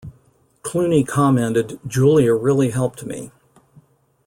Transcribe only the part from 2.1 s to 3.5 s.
really helped me.